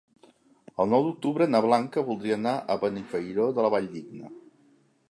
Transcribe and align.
El 0.83 0.89
nou 0.93 1.03
d'octubre 1.07 1.47
na 1.55 1.61
Blanca 1.67 2.05
voldria 2.09 2.39
anar 2.41 2.55
a 2.57 2.79
Benifairó 2.87 3.47
de 3.61 3.69
la 3.69 3.73
Valldigna. 3.79 4.35